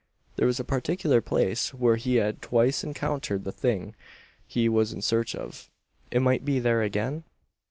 There 0.35 0.47
was 0.47 0.59
a 0.59 0.63
particular 0.63 1.21
place 1.21 1.75
where 1.75 1.95
he 1.95 2.15
had 2.15 2.41
twice 2.41 2.83
encountered 2.83 3.43
the 3.43 3.51
thing 3.51 3.93
he 4.47 4.67
was 4.67 4.91
in 4.93 5.03
search 5.03 5.35
of. 5.35 5.69
It 6.09 6.23
might 6.23 6.43
be 6.43 6.57
there 6.57 6.81
again? 6.81 7.23